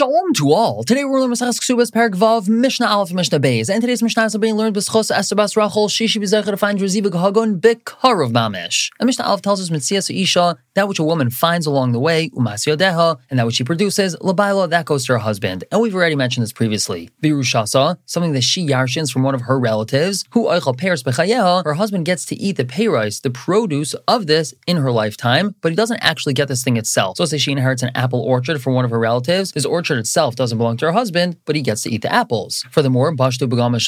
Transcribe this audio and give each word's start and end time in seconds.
Shalom 0.00 0.32
to 0.32 0.50
all. 0.52 0.82
Today 0.82 1.04
we're 1.04 1.20
learning 1.20 1.36
Maseches 1.36 1.60
Ksubas 1.60 1.90
Parak 1.90 2.12
Vav 2.12 2.48
Mishnah 2.48 2.86
Aleph 2.86 3.12
Mishnah 3.12 3.38
Beis, 3.38 3.68
and 3.68 3.82
today's 3.82 4.02
Mishnah 4.02 4.24
is 4.24 4.36
being 4.38 4.54
learned 4.54 4.74
B'schos 4.74 5.36
Bas 5.36 5.56
Rachel 5.58 5.88
Shishi 5.88 6.16
B'zecher 6.16 6.46
to 6.46 6.56
find 6.56 6.78
Reziva 6.78 7.08
Gahagon 7.08 7.60
B'karav 7.60 8.32
Mamish. 8.32 8.88
And 8.98 9.06
Mishnah 9.08 9.26
Aleph 9.26 9.42
tells 9.42 9.60
us 9.60 9.68
Mitzias 9.68 10.08
Isha 10.08 10.56
that 10.74 10.88
which 10.88 10.98
a 10.98 11.04
woman 11.04 11.30
finds 11.30 11.66
along 11.66 11.92
the 11.92 12.00
way 12.00 12.30
Umas 12.30 12.66
Yodeha, 12.66 13.18
and 13.28 13.38
that 13.38 13.46
which 13.46 13.56
she 13.56 13.64
produces 13.64 14.16
Labaila 14.16 14.68
that 14.70 14.86
goes 14.86 15.04
to 15.06 15.12
her 15.12 15.18
husband. 15.18 15.64
And 15.70 15.80
we've 15.80 15.94
already 15.94 16.16
mentioned 16.16 16.42
this 16.42 16.52
previously. 16.52 17.10
Birushasa, 17.22 17.98
something 18.06 18.32
that 18.32 18.42
she 18.42 18.66
yarshins 18.66 19.12
from 19.12 19.22
one 19.22 19.34
of 19.34 19.42
her 19.42 19.58
relatives, 19.58 20.24
who 20.30 20.46
Eichel 20.46 20.76
Peres 20.76 21.02
B'chayeha, 21.02 21.64
her 21.64 21.74
husband 21.74 22.06
gets 22.06 22.24
to 22.26 22.36
eat 22.36 22.56
the 22.56 22.64
payrice, 22.64 23.20
the 23.20 23.30
produce 23.30 23.94
of 24.06 24.26
this 24.26 24.54
in 24.66 24.76
her 24.76 24.92
lifetime, 24.92 25.54
but 25.60 25.72
he 25.72 25.76
doesn't 25.76 26.00
actually 26.02 26.34
get 26.34 26.48
this 26.48 26.62
thing 26.62 26.76
itself. 26.76 27.16
So 27.16 27.24
say 27.24 27.38
she 27.38 27.52
inherits 27.52 27.82
an 27.82 27.90
apple 27.94 28.20
orchard 28.20 28.62
from 28.62 28.74
one 28.74 28.84
of 28.84 28.90
her 28.90 28.98
relatives. 28.98 29.52
This 29.52 29.64
orchard 29.64 29.98
itself 29.98 30.36
doesn't 30.36 30.58
belong 30.58 30.76
to 30.78 30.86
her 30.86 30.92
husband, 30.92 31.36
but 31.44 31.56
he 31.56 31.62
gets 31.62 31.82
to 31.82 31.90
eat 31.90 32.02
the 32.02 32.12
apples. 32.12 32.64
Furthermore, 32.70 33.14
Bashtu 33.14 33.48
Begama 33.48 33.80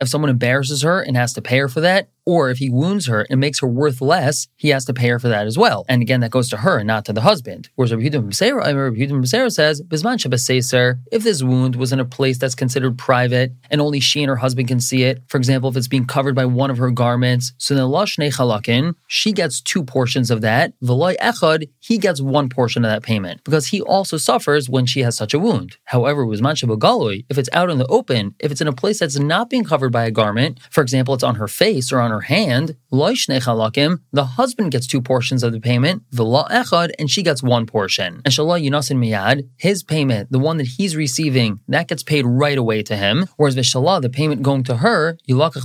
if 0.00 0.08
someone 0.08 0.30
embarrasses 0.30 0.82
her 0.82 1.00
and 1.00 1.16
has 1.16 1.32
to 1.34 1.42
pay 1.42 1.58
her 1.58 1.68
for 1.68 1.80
that, 1.80 2.08
or 2.24 2.50
if 2.50 2.58
he 2.58 2.70
wounds 2.70 3.06
her 3.06 3.26
and 3.28 3.40
makes 3.40 3.60
her 3.60 3.66
worth 3.66 4.00
less, 4.00 4.48
he 4.56 4.68
has 4.68 4.84
to 4.84 4.94
pay 4.94 5.08
her 5.08 5.18
for 5.18 5.28
that 5.28 5.46
as 5.46 5.58
well. 5.58 5.84
And 5.88 6.02
again, 6.02 6.20
that 6.20 6.30
goes 6.30 6.48
to 6.50 6.58
her 6.58 6.84
not 6.84 7.04
to 7.06 7.12
the 7.12 7.22
husband. 7.22 7.68
Whereas 7.74 7.92
Rabbi 7.92 8.08
Yehuda 8.08 8.30
B'Seira 8.30 9.50
says, 9.50 9.82
Bisman 9.82 10.18
Shabbaseser, 10.18 11.00
if 11.10 11.24
this 11.24 11.42
wound 11.42 11.76
was 11.76 11.92
in 11.92 12.00
a 12.00 12.04
place 12.04 12.38
that's 12.38 12.54
considered 12.54 12.98
private 12.98 13.52
and 13.70 13.80
only 13.80 14.00
she 14.00 14.22
and 14.22 14.28
her 14.28 14.36
husband 14.36 14.68
can 14.68 14.80
see 14.80 15.02
it, 15.04 15.22
for 15.28 15.36
example, 15.36 15.70
if 15.70 15.76
it's 15.76 15.88
being 15.88 16.06
covered 16.06 16.34
by 16.34 16.44
one 16.44 16.70
of 16.70 16.78
her 16.78 16.90
garments, 16.90 17.52
so 17.58 17.74
then 17.74 17.84
Lashne 17.84 18.30
Chalakin, 18.30 18.94
she 19.08 19.32
gets 19.32 19.60
two 19.60 19.82
portions 19.82 20.30
of 20.30 20.40
that. 20.42 20.72
V'loy 20.80 21.16
Echad, 21.18 21.68
he 21.80 21.98
gets 21.98 22.20
one 22.20 22.48
portion 22.48 22.84
of 22.84 22.90
that 22.90 23.02
payment 23.02 23.42
because 23.44 23.68
he 23.68 23.80
also 23.80 24.16
suffers 24.16 24.68
when 24.68 24.86
she 24.86 25.00
has 25.00 25.16
such 25.16 25.34
a 25.34 25.38
wound. 25.38 25.76
However, 25.84 26.24
Bisman 26.24 26.54
Shabbagaloi, 26.54 27.24
if 27.28 27.38
it's 27.38 27.48
out 27.52 27.70
in 27.70 27.78
the 27.78 27.86
open, 27.86 28.34
if 28.38 28.52
it's 28.52 28.60
in 28.60 28.68
a 28.68 28.72
place 28.72 29.00
that's 29.00 29.18
not 29.18 29.50
being 29.50 29.64
covered 29.64 29.92
by 29.92 30.04
a 30.04 30.10
garment, 30.10 30.60
for 30.70 30.82
example, 30.82 31.14
it's 31.14 31.24
on 31.24 31.36
her 31.36 31.48
face 31.48 31.90
or 31.92 32.00
on 32.00 32.11
her 32.12 32.20
hand, 32.20 32.76
the 32.90 34.28
husband 34.36 34.70
gets 34.70 34.86
two 34.86 35.00
portions 35.00 35.42
of 35.42 35.52
the 35.52 35.60
payment, 35.60 36.02
and 36.98 37.10
she 37.10 37.22
gets 37.22 37.42
one 37.42 37.66
portion. 37.66 38.22
And 38.24 38.34
yunasin 38.34 38.98
miyad, 38.98 39.48
his 39.56 39.82
payment, 39.82 40.30
the 40.30 40.38
one 40.38 40.58
that 40.58 40.66
he's 40.66 40.94
receiving, 40.94 41.60
that 41.68 41.88
gets 41.88 42.02
paid 42.02 42.24
right 42.26 42.58
away 42.58 42.82
to 42.82 42.96
him. 42.96 43.26
Whereas 43.36 43.56
v'shalah, 43.56 44.02
the 44.02 44.10
payment 44.10 44.42
going 44.42 44.64
to 44.64 44.76
her, 44.76 45.16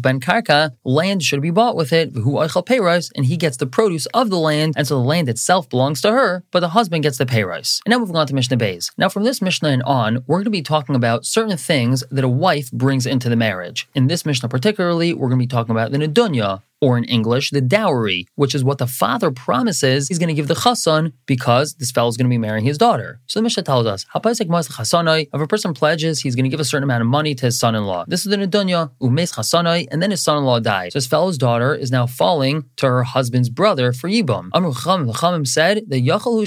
ben 0.02 0.20
karka, 0.20 0.72
land 0.84 1.24
should 1.24 1.42
be 1.42 1.52
bought 1.52 1.76
with 1.76 1.92
it, 1.94 2.16
and 2.16 3.26
he 3.26 3.38
gets 3.38 3.58
the 3.58 3.68
produce 3.68 4.06
of 4.08 4.30
the 4.30 4.40
land, 4.40 4.74
and 4.78 4.88
so 4.88 4.96
the 4.96 5.04
land 5.04 5.30
itself 5.30 5.70
belongs 5.70 6.02
to 6.02 6.12
her, 6.12 6.44
but 6.52 6.62
the 6.62 6.70
husband 6.70 7.04
gets 7.04 7.18
the 7.18 7.26
payros. 7.26 7.82
And 7.86 7.92
now 7.92 8.00
moving 8.00 8.16
on 8.16 8.28
to 8.28 8.36
Mishnah 8.36 8.58
Beis. 8.58 8.92
Now 8.98 9.10
from 9.10 9.24
this 9.24 9.42
Mishnah 9.42 9.70
and 9.70 9.84
on, 9.84 10.24
we're 10.28 10.38
going 10.38 10.46
to 10.46 10.50
be 10.50 10.62
talking 10.62 10.96
about 10.96 11.26
certain 11.26 11.58
things 11.58 12.04
that 12.10 12.24
a 12.24 12.30
wife 12.30 12.72
brings 12.72 13.06
into 13.06 13.30
the 13.30 13.36
marriage. 13.36 13.88
In 13.94 14.08
this 14.08 14.26
Mishnah 14.26 14.50
particularly, 14.50 15.14
we're 15.14 15.28
going 15.28 15.40
to 15.40 15.44
be 15.44 15.48
talking 15.48 15.72
about 15.72 15.92
the 15.92 15.98
nedunya, 16.38 16.62
or 16.82 16.98
in 16.98 17.04
English, 17.06 17.52
the 17.52 17.62
dowry, 17.62 18.28
which 18.36 18.54
is 18.54 18.64
what 18.64 18.78
the 18.78 18.88
father 18.88 19.32
promises 19.32 20.08
he's 20.08 20.20
going 20.20 20.28
to 20.28 20.34
give 20.34 20.48
the 20.48 20.54
chassan 20.54 21.12
because 21.26 21.76
this 21.76 21.92
fellow 21.92 22.10
is 22.10 22.18
going 22.18 22.26
to 22.26 22.30
be 22.30 22.38
marrying 22.38 22.66
his 22.66 22.78
daughter. 22.78 23.20
So 23.28 23.40
the 23.40 23.44
Mishnah 23.44 23.64
tells 23.64 23.86
us, 23.86 24.06
if 24.14 25.42
a 25.42 25.48
person 25.48 25.74
pledges, 25.74 26.20
he's 26.22 26.36
going 26.36 26.46
to 26.46 26.50
give 26.50 26.60
a 26.60 26.66
certain 26.66 26.84
amount 26.84 27.02
of 27.02 27.08
money 27.08 27.34
to 27.36 27.46
his 27.46 27.60
son-in-law. 27.60 28.06
This 28.08 28.26
is 28.26 28.30
the 28.30 28.38
nedunya, 28.38 28.92
umes 29.02 29.34
chasanai, 29.34 29.88
and 29.92 30.02
then 30.02 30.12
his 30.12 30.22
son-in-law 30.22 30.60
dies. 30.60 30.94
So 30.94 30.98
his 30.98 31.08
fellow's 31.08 31.38
daughter 31.38 31.74
is 31.74 31.92
now 31.92 32.06
falling 32.06 32.66
to 32.78 32.88
her 32.88 33.04
husband's 33.04 33.50
brother 33.50 33.92
for 33.94 34.10
yibum. 34.10 34.50
Amr 34.54 34.74
Chacham, 34.74 35.08
the 35.08 35.14
Chamim 35.14 35.48
said, 35.48 35.84
the 35.88 36.06
yachalu 36.06 36.38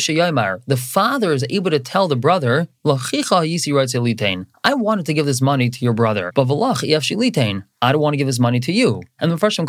the 0.67 0.77
father 0.77 1.33
is 1.33 1.45
able 1.51 1.71
to 1.71 1.79
tell 1.79 2.09
the 2.09 2.17
brother, 2.17 2.69
lachicha 2.85 3.47
yisi 3.47 4.47
I 4.63 4.75
wanted 4.75 5.07
to 5.07 5.15
give 5.15 5.27
this 5.27 5.41
money 5.41 5.71
to 5.71 5.85
your 5.85 5.93
brother, 5.93 6.33
but 6.35 6.47
v'lach 6.47 7.63
I 7.83 7.93
don't 7.93 8.01
want 8.03 8.13
to 8.13 8.19
give 8.19 8.27
this 8.27 8.39
money 8.39 8.61
to 8.61 8.73
you. 8.73 9.03
And 9.19 9.33
the 9.33 9.37
Farshim 9.37 9.67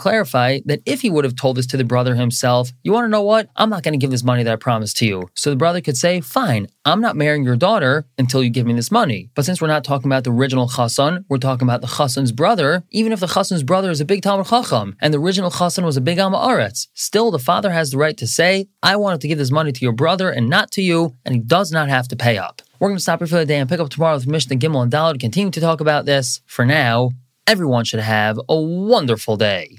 that 0.66 0.82
if 0.86 1.02
he 1.02 1.10
would 1.10 1.24
have 1.24 1.36
told 1.36 1.58
this 1.58 1.68
to 1.68 1.78
the 1.78 1.84
brother 1.84 2.16
himself, 2.16 2.72
you 2.84 2.92
want 2.92 3.06
to 3.06 3.10
know 3.10 3.22
what? 3.22 3.50
I'm 3.56 3.70
not 3.70 3.84
going 3.84 3.94
to 3.94 3.98
give 3.98 4.12
this 4.12 4.24
money 4.24 4.44
that 4.44 4.54
I 4.54 4.58
promised 4.58 4.98
to 4.98 5.06
you. 5.06 5.30
So 5.36 5.50
the 5.50 5.56
brother 5.56 5.82
could 5.82 5.98
say, 5.98 6.22
fine, 6.22 6.68
I'm 6.86 7.02
not 7.02 7.16
marrying 7.16 7.44
your 7.44 7.56
daughter 7.56 8.06
until 8.18 8.44
you 8.44 8.50
give 8.50 8.66
me 8.66 8.74
this 8.74 8.92
money. 8.92 9.30
But 9.36 9.46
since 9.46 9.62
we're 9.62 9.68
not 9.68 9.84
talking 9.84 10.08
about 10.08 10.24
the 10.24 10.32
original 10.32 10.68
chassan, 10.68 11.26
we're 11.30 11.38
talking 11.38 11.68
about 11.68 11.82
the 11.82 11.88
chassan's 11.88 12.32
brother, 12.32 12.84
even 12.92 13.12
if 13.12 13.20
the 13.20 13.28
chassan's 13.28 13.64
brother 13.64 13.90
is 13.90 14.02
a 14.02 14.06
big 14.06 14.22
Talmud 14.22 14.48
Chacham 14.48 14.96
and 15.00 15.14
the 15.14 15.20
original 15.20 15.52
chassan 15.52 15.86
was 15.86 15.98
a 15.98 16.02
big 16.02 16.18
Amma 16.18 16.38
Aretz, 16.38 16.88
still 16.94 17.32
the 17.32 17.40
father 17.40 17.72
has 17.72 17.92
the 17.92 17.98
right 17.98 18.18
to 18.18 18.28
say, 18.28 18.68
I 18.84 18.96
wanted 18.96 19.22
to 19.22 19.28
give 19.28 19.38
this 19.38 19.52
money 19.52 19.72
to 19.72 19.82
your 19.82 19.94
brother 19.94 20.30
and 20.30 20.50
not 20.50 20.72
to 20.72 20.82
you, 20.82 21.16
and 21.26 21.36
he 21.36 21.42
does 21.42 21.72
not 21.72 21.90
have 21.90 22.08
to 22.10 22.16
pay 22.16 22.38
up. 22.38 22.62
We're 22.80 22.90
going 22.90 22.98
to 22.98 23.04
stop 23.04 23.20
here 23.20 23.28
for 23.28 23.36
the 23.36 23.46
day 23.46 23.60
and 23.60 23.70
pick 23.70 23.80
up 23.80 23.90
tomorrow 23.90 24.16
with 24.16 24.26
Mishnah 24.26 24.58
Gimel 24.58 24.82
and 24.82 24.92
Daled 24.92 25.14
to 25.14 25.20
continue 25.20 25.52
to 25.52 25.62
talk 25.62 25.82
about 25.82 26.06
this. 26.06 26.42
For 26.48 26.66
now, 26.66 27.12
everyone 27.46 27.86
should 27.86 28.00
have 28.00 28.40
a 28.50 28.60
wonderful 28.60 29.38
day. 29.38 29.78